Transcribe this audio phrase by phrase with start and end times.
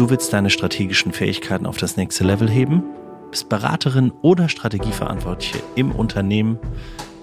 [0.00, 2.82] Du willst deine strategischen Fähigkeiten auf das nächste Level heben?
[3.30, 6.58] Bist Beraterin oder Strategieverantwortliche im Unternehmen?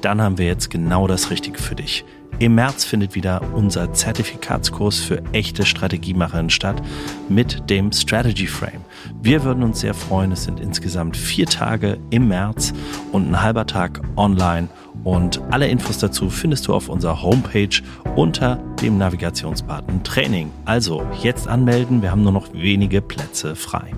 [0.01, 2.05] Dann haben wir jetzt genau das Richtige für dich.
[2.39, 6.83] Im März findet wieder unser Zertifikatskurs für echte Strategiemacherinnen statt
[7.29, 8.85] mit dem Strategy Frame.
[9.23, 10.31] Wir würden uns sehr freuen.
[10.31, 12.73] Es sind insgesamt vier Tage im März
[13.11, 14.69] und ein halber Tag online.
[15.03, 17.81] Und alle Infos dazu findest du auf unserer Homepage
[18.15, 20.51] unter dem Navigationsbutton Training.
[20.65, 22.03] Also jetzt anmelden.
[22.03, 23.93] Wir haben nur noch wenige Plätze frei.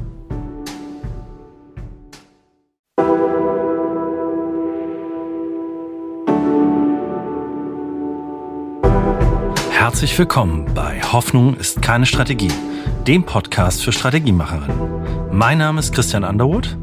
[9.80, 12.52] Herzlich willkommen bei Hoffnung ist keine Strategie,
[13.08, 15.32] dem Podcast für Strategiemacherinnen.
[15.32, 16.78] Mein Name ist Christian Underwood.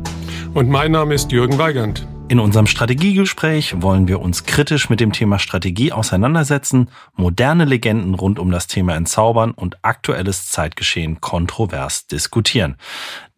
[0.55, 2.09] Und mein Name ist Jürgen Weigand.
[2.29, 8.39] In unserem Strategiegespräch wollen wir uns kritisch mit dem Thema Strategie auseinandersetzen, moderne Legenden rund
[8.39, 12.77] um das Thema entzaubern und aktuelles Zeitgeschehen kontrovers diskutieren.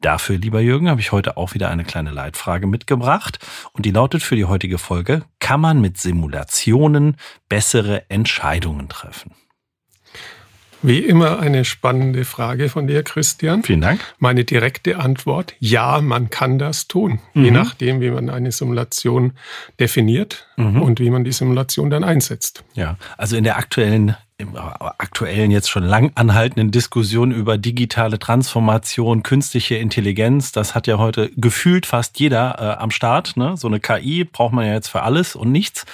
[0.01, 3.41] Dafür, lieber Jürgen, habe ich heute auch wieder eine kleine Leitfrage mitgebracht
[3.73, 7.17] und die lautet für die heutige Folge, kann man mit Simulationen
[7.49, 9.33] bessere Entscheidungen treffen?
[10.83, 13.63] Wie immer eine spannende Frage von dir, Christian.
[13.65, 14.01] Vielen Dank.
[14.19, 17.19] Meine direkte Antwort, ja, man kann das tun.
[17.35, 17.45] Mhm.
[17.45, 19.33] Je nachdem, wie man eine Simulation
[19.81, 20.81] definiert mhm.
[20.81, 22.65] und wie man die Simulation dann einsetzt.
[22.75, 29.25] Ja, also in der aktuellen im aktuellen jetzt schon lang anhaltenden Diskussion über digitale Transformation,
[29.25, 33.37] künstliche Intelligenz, das hat ja heute gefühlt fast jeder äh, am Start.
[33.37, 33.57] Ne?
[33.57, 35.87] So eine KI braucht man ja jetzt für alles und nichts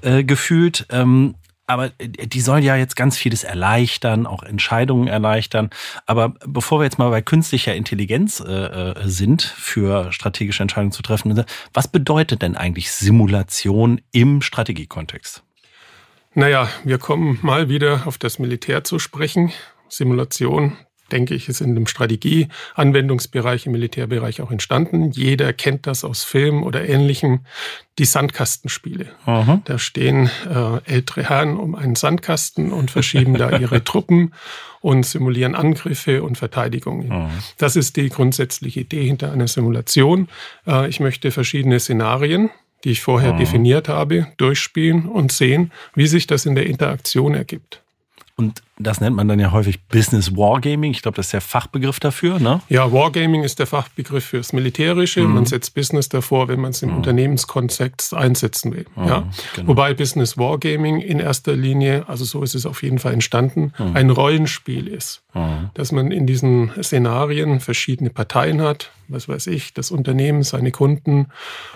[0.00, 0.86] äh, gefühlt.
[0.88, 1.34] Ähm,
[1.66, 5.70] aber äh, die soll ja jetzt ganz vieles erleichtern, auch Entscheidungen erleichtern.
[6.06, 11.02] Aber bevor wir jetzt mal bei künstlicher Intelligenz äh, äh sind, für strategische Entscheidungen zu
[11.02, 15.42] treffen, was bedeutet denn eigentlich Simulation im Strategiekontext?
[16.34, 19.52] Naja, wir kommen mal wieder auf das Militär zu sprechen.
[19.88, 20.76] Simulation
[21.14, 25.12] denke ich, ist in dem Strategie-Anwendungsbereich, im Militärbereich auch entstanden.
[25.12, 27.40] Jeder kennt das aus Filmen oder Ähnlichem.
[27.98, 29.06] Die Sandkastenspiele.
[29.24, 29.62] Aha.
[29.64, 34.34] Da stehen äh, ältere Herren um einen Sandkasten und verschieben da ihre Truppen
[34.80, 37.12] und simulieren Angriffe und Verteidigungen.
[37.12, 37.30] Aha.
[37.56, 40.26] Das ist die grundsätzliche Idee hinter einer Simulation.
[40.66, 42.50] Äh, ich möchte verschiedene Szenarien
[42.82, 43.38] die ich vorher Aha.
[43.38, 47.80] definiert habe, durchspielen und sehen, wie sich das in der Interaktion ergibt.
[48.36, 50.90] Und das nennt man dann ja häufig Business Wargaming.
[50.90, 52.60] Ich glaube, das ist der Fachbegriff dafür, ne?
[52.68, 55.20] Ja, Wargaming ist der Fachbegriff fürs Militärische.
[55.20, 55.34] Mhm.
[55.34, 56.96] Man setzt Business davor, wenn man es im mhm.
[56.96, 58.86] Unternehmenskontext einsetzen will.
[58.96, 59.28] Mhm, ja?
[59.54, 59.68] Genau.
[59.68, 63.94] Wobei Business Wargaming in erster Linie, also so ist es auf jeden Fall entstanden, mhm.
[63.94, 65.22] ein Rollenspiel ist.
[65.34, 65.70] Mhm.
[65.74, 71.28] Dass man in diesen Szenarien verschiedene Parteien hat, was weiß ich, das Unternehmen, seine Kunden,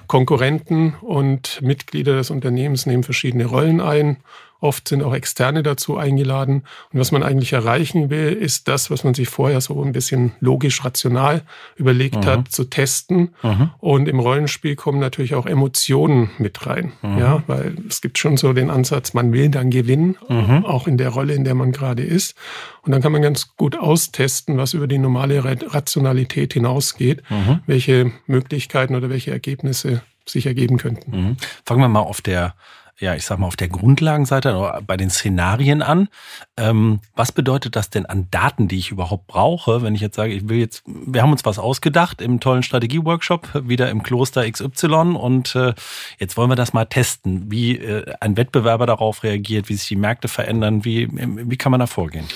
[0.08, 4.16] Konkurrenten und Mitglieder des Unternehmens nehmen verschiedene Rollen ein
[4.60, 6.64] Oft sind auch Externe dazu eingeladen.
[6.92, 10.32] Und was man eigentlich erreichen will, ist das, was man sich vorher so ein bisschen
[10.40, 11.42] logisch, rational
[11.76, 12.26] überlegt mhm.
[12.26, 13.34] hat, zu testen.
[13.42, 13.70] Mhm.
[13.78, 16.92] Und im Rollenspiel kommen natürlich auch Emotionen mit rein.
[17.02, 17.18] Mhm.
[17.18, 20.16] Ja, weil es gibt schon so den Ansatz, man will dann gewinnen,
[20.64, 22.34] auch in der Rolle, in der man gerade ist.
[22.82, 27.22] Und dann kann man ganz gut austesten, was über die normale Rationalität hinausgeht,
[27.66, 31.36] welche Möglichkeiten oder welche Ergebnisse sich ergeben könnten.
[31.64, 32.54] Fangen wir mal auf der
[33.00, 36.08] ja, ich sag mal, auf der Grundlagenseite oder bei den Szenarien an.
[36.56, 40.32] Ähm, was bedeutet das denn an Daten, die ich überhaupt brauche, wenn ich jetzt sage,
[40.32, 45.16] ich will jetzt, wir haben uns was ausgedacht im tollen Strategieworkshop, wieder im Kloster XY
[45.16, 45.74] und äh,
[46.18, 49.96] jetzt wollen wir das mal testen, wie äh, ein Wettbewerber darauf reagiert, wie sich die
[49.96, 52.26] Märkte verändern, wie, wie kann man da vorgehen?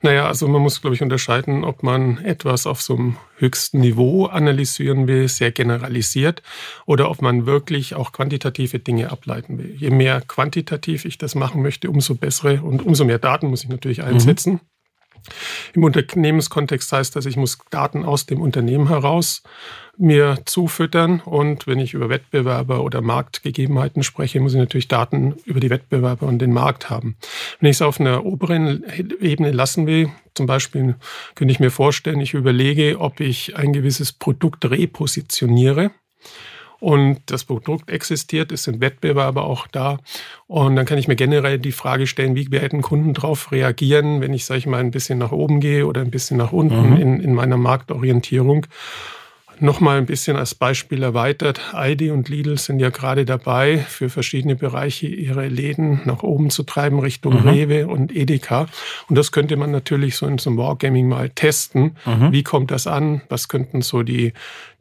[0.00, 4.26] Naja, also man muss, glaube ich, unterscheiden, ob man etwas auf so einem höchsten Niveau
[4.26, 6.42] analysieren will, sehr generalisiert,
[6.86, 9.74] oder ob man wirklich auch quantitative Dinge ableiten will.
[9.76, 13.70] Je mehr quantitativ ich das machen möchte, umso bessere und umso mehr Daten muss ich
[13.70, 14.52] natürlich einsetzen.
[14.54, 14.60] Mhm.
[15.74, 19.42] Im Unternehmenskontext heißt das, ich muss Daten aus dem Unternehmen heraus
[19.98, 25.60] mir zufüttern und wenn ich über Wettbewerber oder Marktgegebenheiten spreche, muss ich natürlich Daten über
[25.60, 27.16] die Wettbewerber und den Markt haben.
[27.58, 28.84] Wenn ich es auf einer oberen
[29.20, 30.94] Ebene lassen will, zum Beispiel
[31.34, 35.90] könnte ich mir vorstellen, ich überlege, ob ich ein gewisses Produkt repositioniere
[36.80, 39.98] und das Produkt existiert, es sind Wettbewerber auch da.
[40.46, 44.32] Und dann kann ich mir generell die Frage stellen, wie werden Kunden darauf reagieren, wenn
[44.32, 46.96] ich, sage ich mal, ein bisschen nach oben gehe oder ein bisschen nach unten mhm.
[46.96, 48.66] in, in meiner Marktorientierung.
[49.60, 51.74] Nochmal ein bisschen als Beispiel erweitert.
[51.74, 56.62] Aldi und Lidl sind ja gerade dabei, für verschiedene Bereiche ihre Läden nach oben zu
[56.62, 57.48] treiben, Richtung mhm.
[57.48, 58.66] Rewe und Edeka.
[59.08, 61.96] Und das könnte man natürlich so in so einem Wargaming mal testen.
[62.04, 62.32] Mhm.
[62.32, 63.22] Wie kommt das an?
[63.28, 64.32] Was könnten so die,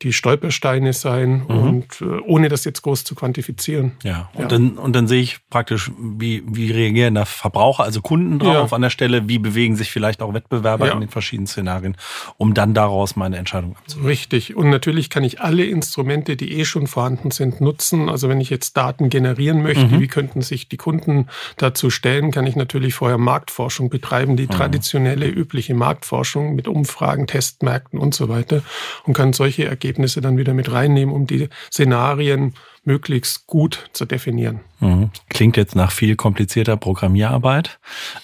[0.01, 1.43] die Stolpersteine sein?
[1.47, 1.57] Mhm.
[1.57, 3.93] Und äh, ohne das jetzt groß zu quantifizieren.
[4.03, 4.47] Ja, und, ja.
[4.47, 8.75] Dann, und dann sehe ich praktisch, wie, wie reagieren da Verbraucher, also Kunden drauf ja.
[8.75, 9.27] an der Stelle?
[9.27, 10.93] Wie bewegen sich vielleicht auch Wettbewerber ja.
[10.93, 11.97] in den verschiedenen Szenarien,
[12.37, 14.07] um dann daraus meine Entscheidung abzuleiten?
[14.07, 14.55] Richtig.
[14.55, 18.09] Und natürlich kann ich alle Instrumente, die eh schon vorhanden sind, nutzen.
[18.09, 19.99] Also wenn ich jetzt Daten generieren möchte, mhm.
[19.99, 21.27] wie könnten sich die Kunden
[21.57, 24.51] dazu stellen, kann ich natürlich vorher Marktforschung betreiben, die mhm.
[24.51, 28.61] traditionelle, übliche Marktforschung mit Umfragen, Testmärkten und so weiter
[29.05, 32.53] und kann solche Ergebnisse dann wieder mit reinnehmen, um die Szenarien
[32.87, 34.61] möglichst gut zu definieren.
[34.79, 35.11] Mhm.
[35.29, 37.79] Klingt jetzt nach viel komplizierter Programmierarbeit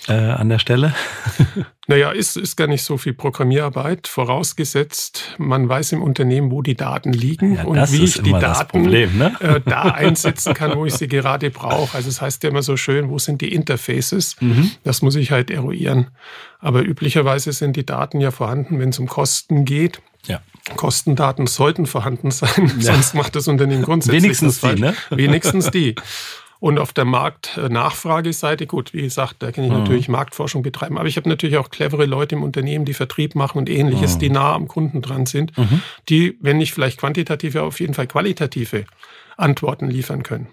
[0.08, 0.96] äh, an der Stelle.
[1.88, 6.76] naja, ist, ist gar nicht so viel Programmierarbeit, vorausgesetzt, man weiß im Unternehmen, wo die
[6.76, 9.36] Daten liegen ja, und wie ich die Daten Problem, ne?
[9.42, 11.98] äh, da einsetzen kann, wo ich sie gerade brauche.
[11.98, 14.38] Also es das heißt ja immer so schön, wo sind die Interfaces?
[14.40, 14.72] Mhm.
[14.86, 16.08] Das muss ich halt eruieren.
[16.60, 20.02] Aber üblicherweise sind die Daten ja vorhanden, wenn es um Kosten geht.
[20.28, 20.42] Ja.
[20.76, 22.94] Kostendaten sollten vorhanden sein, ja.
[22.94, 24.96] sonst macht das Unternehmen grundsätzlich Wenigstens die, ne?
[25.10, 25.96] Wenigstens die.
[26.64, 29.80] Und auf der Marktnachfrageseite, gut, wie gesagt, da kann ich mhm.
[29.80, 33.58] natürlich Marktforschung betreiben, aber ich habe natürlich auch clevere Leute im Unternehmen, die Vertrieb machen
[33.58, 34.20] und ähnliches, mhm.
[34.20, 35.82] die nah am Kunden dran sind, mhm.
[36.08, 38.86] die, wenn nicht vielleicht quantitative, auf jeden Fall qualitative
[39.36, 40.48] Antworten liefern können.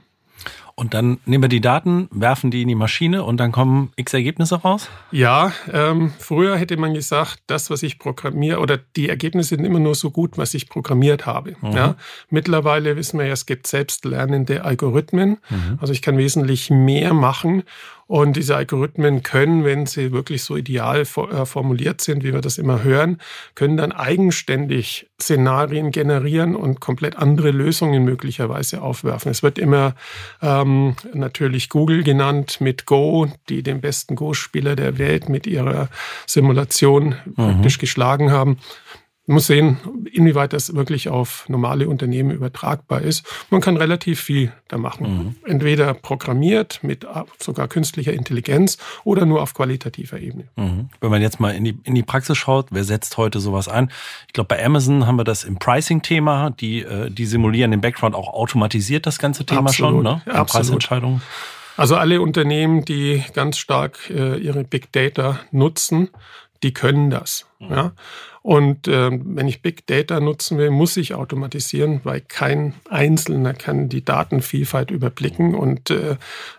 [0.81, 4.15] Und dann nehmen wir die Daten, werfen die in die Maschine und dann kommen x
[4.15, 4.89] Ergebnisse raus?
[5.11, 9.79] Ja, ähm, früher hätte man gesagt, das, was ich programmiere, oder die Ergebnisse sind immer
[9.79, 11.55] nur so gut, was ich programmiert habe.
[11.61, 11.73] Mhm.
[11.73, 11.97] Ja,
[12.31, 15.37] mittlerweile wissen wir ja, es gibt selbstlernende Algorithmen.
[15.51, 15.77] Mhm.
[15.83, 17.65] Also ich kann wesentlich mehr machen
[18.11, 21.05] und diese Algorithmen können, wenn sie wirklich so ideal äh,
[21.47, 23.19] formuliert sind, wie wir das immer hören,
[23.55, 29.31] können dann eigenständig Szenarien generieren und komplett andere Lösungen möglicherweise aufwerfen.
[29.31, 29.95] Es wird immer
[30.43, 35.89] ähm, natürlich Google genannt mit Go, die den besten Go-Spieler der Welt mit ihrer
[36.27, 37.35] Simulation mhm.
[37.37, 38.59] praktisch geschlagen haben.
[39.31, 39.77] Man muss sehen,
[40.13, 43.25] inwieweit das wirklich auf normale Unternehmen übertragbar ist.
[43.49, 45.07] Man kann relativ viel da machen.
[45.07, 45.37] Mhm.
[45.49, 47.07] Entweder programmiert mit
[47.39, 50.49] sogar künstlicher Intelligenz oder nur auf qualitativer Ebene.
[50.57, 50.89] Mhm.
[51.01, 53.93] Wenn man jetzt mal in die, in die Praxis schaut, wer setzt heute sowas ein?
[54.27, 56.51] Ich glaube, bei Amazon haben wir das im Pricing-Thema.
[56.51, 59.93] Die, äh, die simulieren im Background auch automatisiert das ganze Thema Absolut.
[59.93, 60.23] schon, ne?
[60.27, 61.23] Ja, Preisentscheidungen.
[61.77, 66.09] Also alle Unternehmen, die ganz stark äh, ihre Big Data nutzen,
[66.65, 67.47] die können das.
[67.61, 67.71] Mhm.
[67.71, 67.93] Ja?
[68.43, 73.91] Und äh, wenn ich Big Data nutzen will, muss ich automatisieren, weil kein Einzelner kann
[73.91, 76.17] die Datenvielfalt überblicken und äh,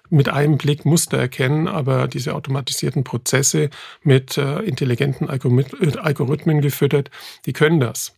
[0.09, 1.67] mit einem Blick Muster erkennen.
[1.67, 3.71] Aber diese automatisierten Prozesse
[4.03, 7.09] mit äh, intelligenten Algorithmen gefüttert,
[7.45, 8.13] die können das.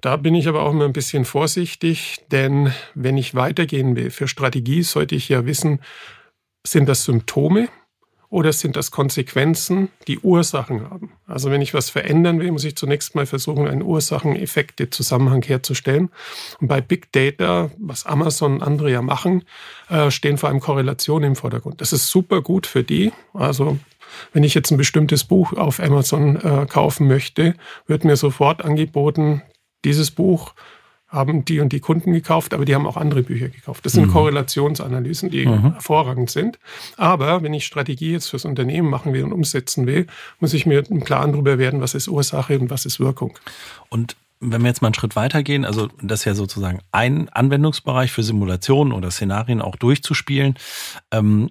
[0.00, 4.26] Da bin ich aber auch immer ein bisschen vorsichtig, denn wenn ich weitergehen will für
[4.26, 5.78] Strategie, sollte ich ja wissen,
[6.66, 7.68] sind das Symptome
[8.32, 11.12] oder sind das Konsequenzen, die Ursachen haben?
[11.26, 16.08] Also wenn ich was verändern will, muss ich zunächst mal versuchen, einen Ursachen-Effekte-Zusammenhang herzustellen.
[16.58, 19.44] Und bei Big Data, was Amazon und andere ja machen,
[19.90, 21.82] äh, stehen vor allem Korrelationen im Vordergrund.
[21.82, 23.12] Das ist super gut für die.
[23.34, 23.78] Also
[24.32, 27.54] wenn ich jetzt ein bestimmtes Buch auf Amazon äh, kaufen möchte,
[27.86, 29.42] wird mir sofort angeboten,
[29.84, 30.54] dieses Buch
[31.12, 33.84] haben die und die Kunden gekauft, aber die haben auch andere Bücher gekauft.
[33.84, 34.12] Das sind mhm.
[34.12, 35.74] Korrelationsanalysen, die mhm.
[35.74, 36.58] hervorragend sind.
[36.96, 40.06] Aber wenn ich Strategie jetzt fürs Unternehmen machen will und umsetzen will,
[40.40, 43.38] muss ich mir im Klaren darüber werden, was ist Ursache und was ist Wirkung.
[43.90, 48.10] Und wenn wir jetzt mal einen Schritt weitergehen, also das ist ja sozusagen ein Anwendungsbereich
[48.10, 50.56] für Simulationen oder Szenarien auch durchzuspielen.
[51.12, 51.50] Ähm,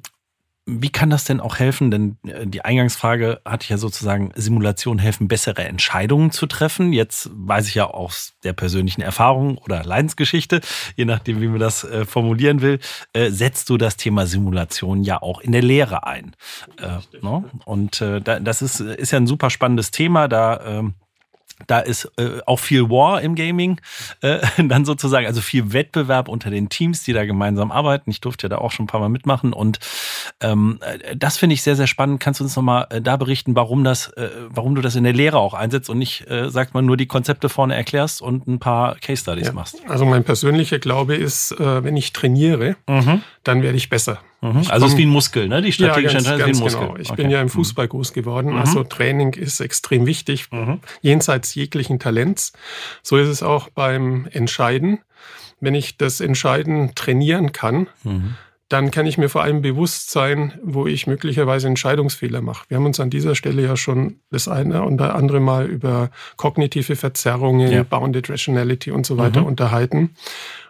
[0.80, 1.92] wie kann das denn auch helfen?
[1.92, 6.94] Denn äh, die Eingangsfrage hatte ich ja sozusagen, Simulationen helfen, bessere Entscheidungen zu treffen.
[6.94, 10.62] Jetzt weiß ich ja aus der persönlichen Erfahrung oder Leidensgeschichte,
[10.96, 12.80] je nachdem, wie man das äh, formulieren will,
[13.14, 16.36] äh, setzt du das Thema Simulation ja auch in der Lehre ein.
[16.78, 17.44] Äh, ne?
[17.66, 20.28] Und äh, das ist, ist ja ein super spannendes Thema.
[20.28, 20.94] Da ähm,
[21.68, 23.80] da ist äh, auch viel War im Gaming,
[24.22, 28.10] äh, dann sozusagen, also viel Wettbewerb unter den Teams, die da gemeinsam arbeiten.
[28.10, 29.80] Ich durfte ja da auch schon ein paar Mal mitmachen und
[30.42, 32.20] ähm, äh, das finde ich sehr, sehr spannend.
[32.20, 35.14] Kannst du uns nochmal äh, da berichten, warum das, äh, warum du das in der
[35.14, 38.60] Lehre auch einsetzt und nicht, äh, sagt man, nur die Konzepte vorne erklärst und ein
[38.60, 39.54] paar Case Studies ja.
[39.54, 39.78] machst?
[39.88, 43.22] Also mein persönlicher Glaube ist, äh, wenn ich trainiere, mhm.
[43.44, 44.20] dann werde ich besser.
[44.42, 44.64] Mhm.
[44.70, 45.62] Also es ist wie ein Muskel, ne?
[45.62, 46.88] Die strategische ja, ganz, Entscheidung ist wie ein Muskel.
[46.88, 47.00] Genau.
[47.00, 47.22] Ich okay.
[47.22, 47.50] bin ja im mhm.
[47.50, 48.60] Fußball groß geworden, mhm.
[48.60, 50.80] also Training ist extrem wichtig, mhm.
[51.02, 52.54] jenseits jeglichen Talents.
[53.04, 55.00] So ist es auch beim Entscheiden.
[55.60, 58.36] Wenn ich das Entscheiden trainieren kann, mhm
[58.72, 62.66] dann kann ich mir vor allem bewusst sein, wo ich möglicherweise Entscheidungsfehler mache.
[62.70, 66.96] Wir haben uns an dieser Stelle ja schon das eine und andere Mal über kognitive
[66.96, 67.84] Verzerrungen, ja.
[67.84, 69.48] Bounded Rationality und so weiter mhm.
[69.48, 70.16] unterhalten.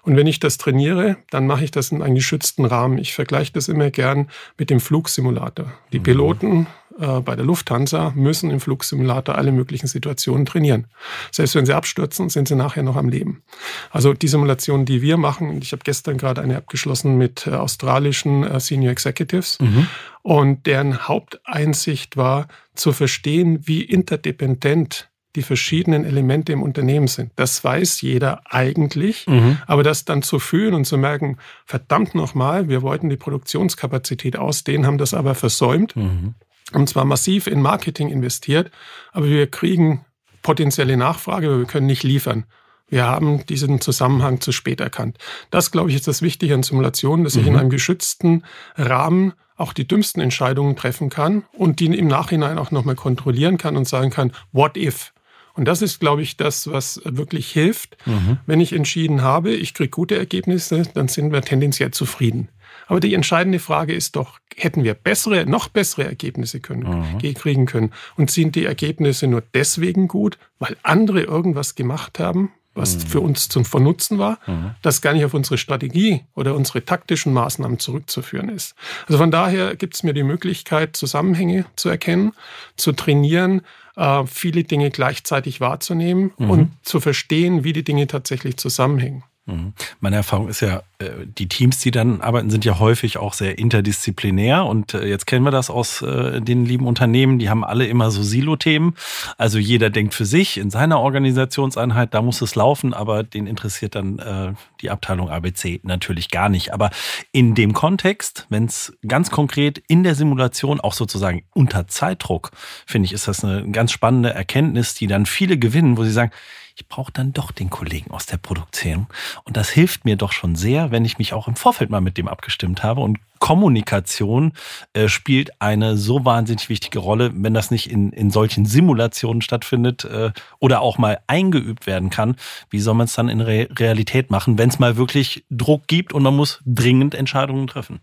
[0.02, 2.98] Und wenn ich das trainiere, dann mache ich das in einem geschützten Rahmen.
[2.98, 5.72] Ich vergleiche das immer gern mit dem Flugsimulator.
[5.94, 6.04] Die mhm.
[6.04, 6.68] Piloten
[7.00, 10.88] äh, bei der Lufthansa müssen im Flugsimulator alle möglichen Situationen trainieren.
[11.32, 13.44] Selbst wenn sie abstürzen, sind sie nachher noch am Leben.
[13.92, 17.52] Also die Simulationen, die wir machen, und ich habe gestern gerade eine abgeschlossen mit äh,
[17.52, 19.88] australischen äh, Senior Executives, mhm.
[20.22, 27.32] und deren Haupteinsicht war, zu verstehen, wie interdependent die verschiedenen Elemente im Unternehmen sind.
[27.38, 29.60] Das weiß jeder eigentlich, mhm.
[29.66, 34.86] aber das dann zu fühlen und zu merken, verdammt nochmal, wir wollten die Produktionskapazität ausdehnen,
[34.86, 35.96] haben das aber versäumt.
[35.96, 36.36] Mhm
[36.74, 38.72] haben zwar massiv in Marketing investiert,
[39.12, 40.06] aber wir kriegen
[40.42, 42.46] potenzielle Nachfrage, aber wir können nicht liefern.
[42.88, 45.18] Wir haben diesen Zusammenhang zu spät erkannt.
[45.50, 47.60] Das, glaube ich, ist das Wichtige an Simulationen, dass ich in mhm.
[47.60, 48.44] einem geschützten
[48.76, 53.78] Rahmen auch die dümmsten Entscheidungen treffen kann und die im Nachhinein auch nochmal kontrollieren kann
[53.78, 55.14] und sagen kann, what if?
[55.54, 57.98] Und das ist, glaube ich, das, was wirklich hilft.
[58.06, 58.40] Mhm.
[58.46, 62.50] Wenn ich entschieden habe, ich kriege gute Ergebnisse, dann sind wir tendenziell zufrieden.
[62.92, 67.34] Aber die entscheidende Frage ist doch, hätten wir bessere, noch bessere Ergebnisse können, mhm.
[67.36, 67.94] kriegen können?
[68.18, 73.00] Und sind die Ergebnisse nur deswegen gut, weil andere irgendwas gemacht haben, was mhm.
[73.00, 74.72] für uns zum Vernutzen war, mhm.
[74.82, 78.76] das gar nicht auf unsere Strategie oder unsere taktischen Maßnahmen zurückzuführen ist.
[79.08, 82.34] Also von daher gibt es mir die Möglichkeit, Zusammenhänge zu erkennen,
[82.76, 83.62] zu trainieren,
[83.96, 86.50] äh, viele Dinge gleichzeitig wahrzunehmen mhm.
[86.50, 89.24] und zu verstehen, wie die Dinge tatsächlich zusammenhängen.
[89.48, 89.74] Mhm.
[90.00, 93.58] Meine Erfahrung ist ja, äh, die Teams, die dann arbeiten, sind ja häufig auch sehr
[93.58, 94.66] interdisziplinär.
[94.66, 98.12] Und äh, jetzt kennen wir das aus äh, den lieben Unternehmen, die haben alle immer
[98.12, 98.96] so Silo-Themen.
[99.38, 103.96] Also jeder denkt für sich in seiner Organisationseinheit, da muss es laufen, aber den interessiert
[103.96, 106.74] dann die Abteilung ABC natürlich gar nicht.
[106.74, 106.90] Aber
[107.32, 112.52] in dem Kontext, wenn es ganz konkret in der Simulation auch sozusagen unter Zeitdruck,
[112.86, 116.32] finde ich, ist das eine ganz spannende Erkenntnis, die dann viele gewinnen, wo sie sagen,
[116.76, 119.08] ich brauche dann doch den Kollegen aus der Produktion.
[119.44, 122.18] Und das hilft mir doch schon sehr, wenn ich mich auch im Vorfeld mal mit
[122.18, 124.54] dem abgestimmt habe und Kommunikation
[124.94, 130.06] äh, spielt eine so wahnsinnig wichtige Rolle, wenn das nicht in, in solchen Simulationen stattfindet
[130.06, 132.36] äh, oder auch mal eingeübt werden kann.
[132.70, 136.14] Wie soll man es dann in Re Realität machen, wenn es mal wirklich Druck gibt
[136.14, 138.00] und man muss dringend Entscheidungen treffen?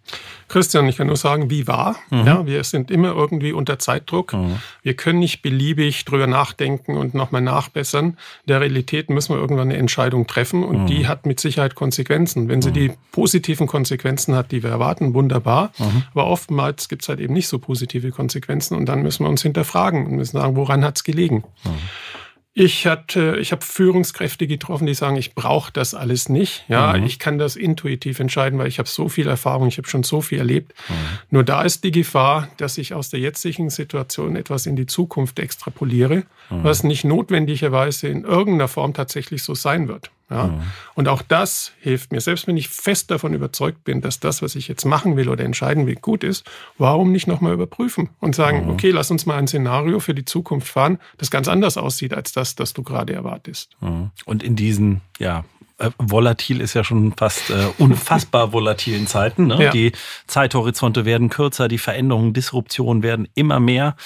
[0.49, 1.97] Christian, ich kann nur sagen, wie war.
[2.11, 2.26] Mhm.
[2.26, 4.33] Ja, wir sind immer irgendwie unter Zeitdruck.
[4.33, 4.57] Mhm.
[4.83, 8.07] Wir können nicht beliebig drüber nachdenken und nochmal nachbessern.
[8.07, 8.16] In
[8.49, 10.87] der Realität müssen wir irgendwann eine Entscheidung treffen und mhm.
[10.87, 12.49] die hat mit Sicherheit Konsequenzen.
[12.49, 12.75] Wenn sie mhm.
[12.75, 15.73] die positiven Konsequenzen hat, die wir erwarten, wunderbar.
[15.78, 16.04] Mhm.
[16.12, 19.42] Aber oftmals gibt es halt eben nicht so positive Konsequenzen und dann müssen wir uns
[19.42, 21.44] hinterfragen und müssen sagen, woran hat es gelegen?
[21.64, 21.70] Mhm.
[22.54, 26.64] Ich, hatte, ich habe Führungskräfte getroffen, die sagen, ich brauche das alles nicht.
[26.66, 27.04] Ja, mhm.
[27.04, 30.23] ich kann das intuitiv entscheiden, weil ich habe so viel Erfahrung, ich habe schon so
[30.23, 30.75] viel erlebt.
[30.88, 30.94] Mhm.
[31.30, 35.38] Nur da ist die Gefahr, dass ich aus der jetzigen Situation etwas in die Zukunft
[35.38, 36.64] extrapoliere, mhm.
[36.64, 40.11] was nicht notwendigerweise in irgendeiner Form tatsächlich so sein wird.
[40.30, 40.49] Ja?
[40.49, 40.62] Mhm.
[40.94, 42.20] Und auch das hilft mir.
[42.20, 45.44] Selbst wenn ich fest davon überzeugt bin, dass das, was ich jetzt machen will oder
[45.44, 48.70] entscheiden will, gut ist, warum nicht nochmal überprüfen und sagen, mhm.
[48.70, 52.32] okay, lass uns mal ein Szenario für die Zukunft fahren, das ganz anders aussieht als
[52.32, 53.70] das, das du gerade erwartest.
[53.80, 54.11] Mhm.
[54.25, 55.44] Und in diesen, ja,
[55.78, 59.47] äh, volatil ist ja schon fast äh, unfassbar volatilen Zeiten.
[59.47, 59.64] Ne?
[59.64, 59.70] Ja.
[59.70, 59.92] Die
[60.26, 63.97] Zeithorizonte werden kürzer, die Veränderungen, Disruptionen werden immer mehr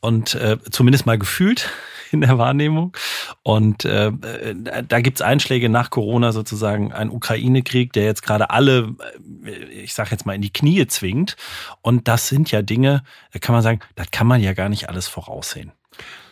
[0.00, 1.70] und äh, zumindest mal gefühlt
[2.12, 2.96] in der Wahrnehmung.
[3.42, 4.12] Und äh,
[4.86, 8.94] da gibt's Einschläge nach Corona sozusagen, ein Ukraine-Krieg, der jetzt gerade alle,
[9.44, 11.36] äh, ich sage jetzt mal, in die Knie zwingt.
[11.82, 14.88] Und das sind ja Dinge, da kann man sagen, das kann man ja gar nicht
[14.88, 15.72] alles voraussehen.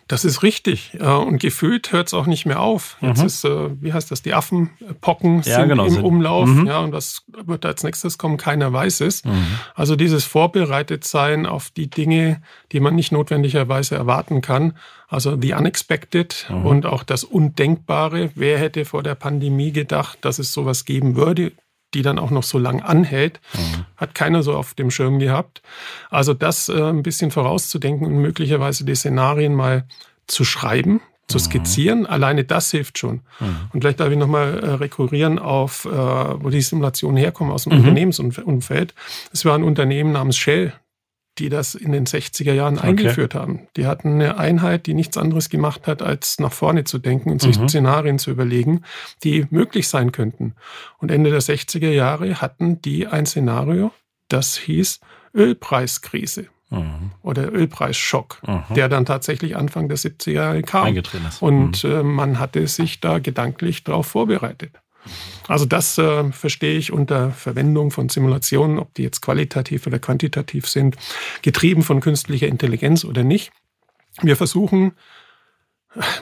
[0.09, 1.00] Das ist richtig.
[1.00, 2.97] Und gefühlt hört es auch nicht mehr auf.
[3.00, 3.26] Jetzt mhm.
[3.26, 6.04] ist, äh, wie heißt das, die Affenpocken ja, sind genau, im sind.
[6.04, 6.49] Umlauf.
[6.49, 6.66] Mhm.
[6.66, 8.37] Ja, und was wird als nächstes kommen?
[8.37, 9.25] Keiner weiß es.
[9.25, 9.47] Mhm.
[9.75, 12.42] Also dieses Vorbereitetsein auf die Dinge,
[12.73, 14.75] die man nicht notwendigerweise erwarten kann.
[15.09, 16.66] Also the unexpected mhm.
[16.66, 18.30] und auch das Undenkbare.
[18.35, 21.52] Wer hätte vor der Pandemie gedacht, dass es sowas geben würde?
[21.94, 23.84] Die dann auch noch so lang anhält, mhm.
[23.96, 25.62] hat keiner so auf dem Schirm gehabt.
[26.11, 29.84] Also das äh, ein bisschen vorauszudenken und möglicherweise die Szenarien mal
[30.26, 31.42] zu schreiben, zu mhm.
[31.42, 33.20] skizzieren, alleine das hilft schon.
[33.40, 33.56] Mhm.
[33.72, 37.72] Und vielleicht darf ich nochmal äh, rekurrieren auf, äh, wo die Simulationen herkommen, aus dem
[37.72, 37.80] mhm.
[37.80, 38.94] Unternehmensumfeld.
[39.32, 40.72] Es war ein Unternehmen namens Shell,
[41.38, 42.88] die das in den 60er Jahren okay.
[42.88, 43.68] eingeführt haben.
[43.76, 47.40] Die hatten eine Einheit, die nichts anderes gemacht hat, als nach vorne zu denken und
[47.40, 47.68] sich mhm.
[47.68, 48.82] Szenarien zu überlegen,
[49.24, 50.54] die möglich sein könnten.
[50.98, 53.92] Und Ende der 60er Jahre hatten die ein Szenario,
[54.28, 55.00] das hieß
[55.34, 56.48] Ölpreiskrise.
[56.70, 57.10] Mhm.
[57.22, 58.74] Oder Ölpreisschock, mhm.
[58.74, 60.86] der dann tatsächlich Anfang der 70er Jahre kam.
[60.86, 61.42] Eingetreten ist.
[61.42, 61.90] Und mhm.
[61.90, 64.81] äh, man hatte sich da gedanklich darauf vorbereitet.
[65.49, 70.68] Also das äh, verstehe ich unter Verwendung von Simulationen, ob die jetzt qualitativ oder quantitativ
[70.68, 70.97] sind,
[71.42, 73.52] getrieben von künstlicher Intelligenz oder nicht.
[74.21, 74.92] Wir versuchen,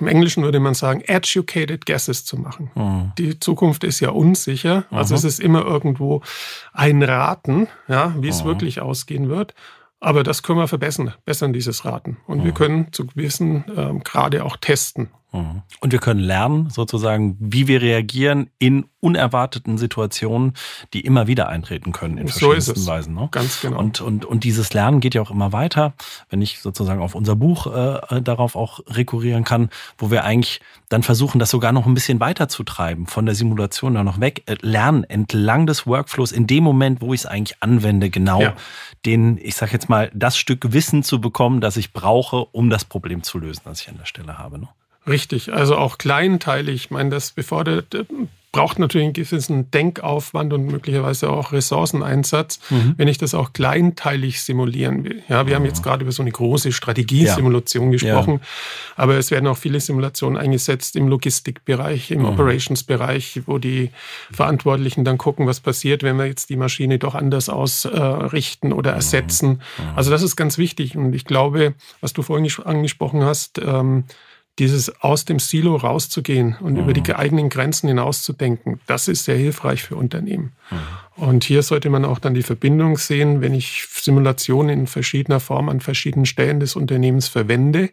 [0.01, 2.71] im Englischen würde man sagen, educated guesses zu machen.
[2.75, 3.13] Mhm.
[3.19, 4.85] Die Zukunft ist ja unsicher.
[4.91, 5.19] Also mhm.
[5.19, 6.23] es ist immer irgendwo
[6.73, 8.49] ein Raten, ja, wie es mhm.
[8.49, 9.55] wirklich ausgehen wird.
[10.01, 12.17] Aber das können wir verbessern, bessern dieses Raten.
[12.27, 12.57] Und wir mhm.
[12.57, 15.11] können zu gewissen ähm, Grade auch testen.
[15.33, 15.63] Mhm.
[15.81, 20.55] Und wir können lernen, sozusagen, wie wir reagieren in unerwarteten Situationen,
[20.93, 23.15] die immer wieder eintreten können in so verschiedensten Weisen.
[23.15, 23.29] Ne?
[23.31, 23.79] Ganz genau.
[23.79, 25.95] Und, und, und dieses Lernen geht ja auch immer weiter,
[26.29, 30.61] wenn ich sozusagen auf unser Buch äh, äh, darauf auch rekurrieren kann, wo wir eigentlich
[30.89, 34.21] dann versuchen, das sogar noch ein bisschen weiter zu treiben, von der Simulation da noch
[34.21, 38.43] weg, äh, lernen entlang des Workflows in dem Moment, wo ich es eigentlich anwende, genau
[38.43, 38.57] ja.
[39.07, 42.85] den, ich sage jetzt mal, das Stück Wissen zu bekommen, das ich brauche, um das
[42.85, 44.59] Problem zu lösen, das ich an der Stelle habe.
[44.59, 44.69] Ne?
[45.07, 46.75] Richtig, also auch kleinteilig.
[46.85, 48.07] Ich meine, das befordert,
[48.53, 52.95] braucht natürlich einen gewissen Denkaufwand und möglicherweise auch Ressourceneinsatz, mhm.
[52.97, 55.23] wenn ich das auch kleinteilig simulieren will.
[55.29, 55.57] Ja, wir mhm.
[55.57, 57.91] haben jetzt gerade über so eine große Strategiesimulation ja.
[57.93, 58.47] gesprochen, ja.
[58.97, 62.27] aber es werden auch viele Simulationen eingesetzt im Logistikbereich, im mhm.
[62.27, 63.91] Operationsbereich, wo die
[64.33, 68.97] Verantwortlichen dann gucken, was passiert, wenn wir jetzt die Maschine doch anders ausrichten oder mhm.
[68.97, 69.49] ersetzen.
[69.49, 69.85] Mhm.
[69.95, 74.05] Also das ist ganz wichtig und ich glaube, was du vorhin angesprochen hast, ähm,
[74.59, 76.81] dieses aus dem Silo rauszugehen und mhm.
[76.81, 77.17] über die mhm.
[77.17, 80.53] eigenen Grenzen hinauszudenken, das ist sehr hilfreich für Unternehmen.
[80.71, 81.25] Mhm.
[81.25, 85.69] Und hier sollte man auch dann die Verbindung sehen, wenn ich Simulationen in verschiedener Form
[85.69, 87.91] an verschiedenen Stellen des Unternehmens verwende,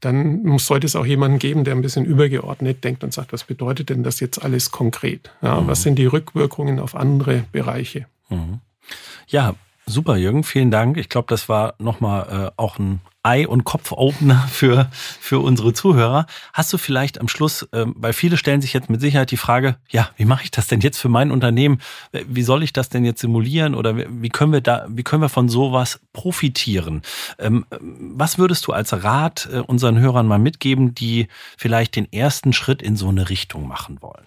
[0.00, 3.44] dann muss, sollte es auch jemanden geben, der ein bisschen übergeordnet denkt und sagt, was
[3.44, 5.32] bedeutet denn das jetzt alles konkret?
[5.42, 5.68] Ja, mhm.
[5.68, 8.06] Was sind die Rückwirkungen auf andere Bereiche?
[8.28, 8.60] Mhm.
[9.26, 9.54] Ja,
[9.86, 10.96] super, Jürgen, vielen Dank.
[10.96, 16.26] Ich glaube, das war nochmal äh, auch ein Ei- und Kopfopener für, für unsere Zuhörer.
[16.52, 19.76] Hast du vielleicht am Schluss, ähm, weil viele stellen sich jetzt mit Sicherheit die Frage,
[19.88, 21.80] ja, wie mache ich das denn jetzt für mein Unternehmen?
[22.12, 25.28] Wie soll ich das denn jetzt simulieren oder wie können wir da, wie können wir
[25.28, 27.02] von sowas profitieren?
[27.38, 32.52] Ähm, was würdest du als Rat äh, unseren Hörern mal mitgeben, die vielleicht den ersten
[32.52, 34.26] Schritt in so eine Richtung machen wollen?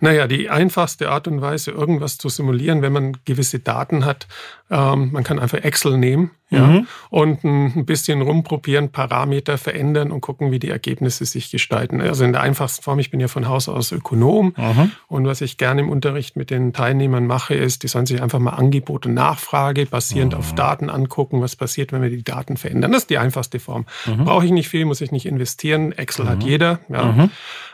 [0.00, 4.26] Naja, die einfachste Art und Weise, irgendwas zu simulieren, wenn man gewisse Daten hat,
[4.70, 6.86] ähm, man kann einfach Excel nehmen ja, mhm.
[7.10, 12.00] und ein bisschen rumprobieren, Parameter verändern und gucken, wie die Ergebnisse sich gestalten.
[12.00, 14.90] Also in der einfachsten Form, ich bin ja von Haus aus Ökonom mhm.
[15.06, 18.40] und was ich gerne im Unterricht mit den Teilnehmern mache, ist, die sollen sich einfach
[18.40, 20.38] mal Angebot und Nachfrage basierend mhm.
[20.38, 22.92] auf Daten angucken, was passiert, wenn wir die Daten verändern.
[22.92, 23.86] Das ist die einfachste Form.
[24.06, 24.24] Mhm.
[24.24, 25.92] Brauche ich nicht viel, muss ich nicht investieren.
[25.92, 26.48] Excel hat mhm.
[26.48, 26.80] jeder.
[26.88, 27.04] Ja.
[27.04, 27.30] Mhm.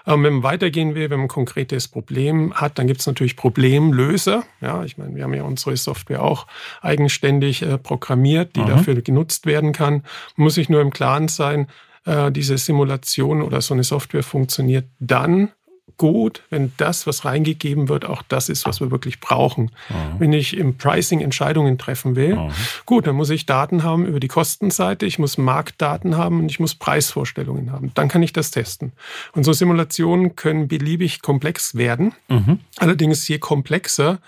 [0.07, 3.37] Ähm, wenn man weitergehen will, wenn man ein konkretes Problem hat, dann gibt es natürlich
[3.37, 4.45] Problemlöser.
[4.61, 6.47] Ja, ich meine, wir haben ja unsere Software auch
[6.81, 8.71] eigenständig äh, programmiert, die mhm.
[8.71, 10.03] dafür genutzt werden kann.
[10.37, 11.69] Man muss sich nur im Klaren sein,
[12.05, 15.51] äh, diese Simulation oder so eine Software funktioniert dann,
[15.99, 19.71] gut, wenn das, was reingegeben wird, auch das ist, was wir wirklich brauchen.
[19.89, 19.95] Mhm.
[20.19, 22.51] Wenn ich im Pricing Entscheidungen treffen will, mhm.
[22.85, 26.61] gut, dann muss ich Daten haben über die Kostenseite, ich muss Marktdaten haben und ich
[26.61, 27.93] muss Preisvorstellungen haben.
[27.95, 28.93] Dann kann ich das testen.
[29.33, 32.13] Und so Simulationen können beliebig komplex werden.
[32.29, 32.61] Mhm.
[32.77, 34.19] Allerdings je komplexer,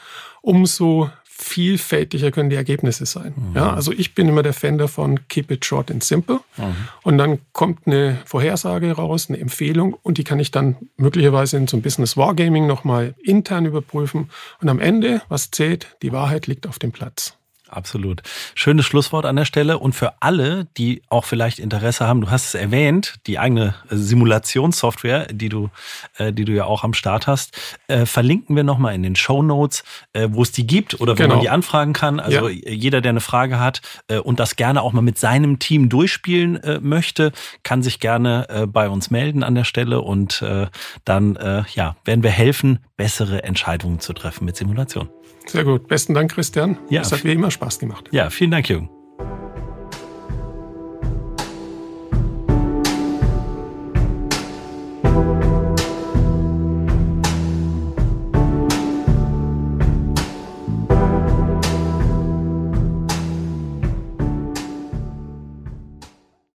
[0.41, 3.33] umso vielfältiger können die Ergebnisse sein.
[3.37, 3.57] Mhm.
[3.57, 6.41] Ja, also ich bin immer der Fan davon, keep it short and simple.
[6.57, 6.75] Mhm.
[7.05, 11.69] Und dann kommt eine Vorhersage raus, eine Empfehlung und die kann ich dann möglicherweise in
[11.69, 14.31] so einem Business Wargaming nochmal intern überprüfen.
[14.61, 17.39] Und am Ende, was zählt, die Wahrheit liegt auf dem Platz.
[17.69, 18.23] Absolut.
[18.55, 19.79] Schönes Schlusswort an der Stelle.
[19.79, 25.27] Und für alle, die auch vielleicht Interesse haben, du hast es erwähnt, die eigene Simulationssoftware,
[25.27, 25.71] die du,
[26.17, 27.57] äh, die du ja auch am Start hast,
[27.89, 31.17] äh, verlinken wir nochmal in den Show Notes, äh, wo es die gibt oder wo
[31.17, 31.35] genau.
[31.35, 32.21] man die anfragen kann.
[32.21, 32.71] Also ja.
[32.71, 36.57] jeder, der eine Frage hat äh, und das gerne auch mal mit seinem Team durchspielen
[36.63, 40.67] äh, möchte, kann sich gerne äh, bei uns melden an der Stelle und äh,
[41.05, 45.09] dann äh, ja, werden wir helfen, bessere Entscheidungen zu treffen mit Simulation.
[45.47, 45.89] Sehr gut.
[45.89, 46.77] Besten Dank, Christian.
[46.91, 47.01] Ja.
[47.01, 48.11] Es hat wie immer Spaß gemacht.
[48.13, 48.91] Ja, vielen Dank, Jürgen.